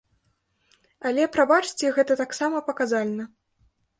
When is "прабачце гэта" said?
1.35-2.17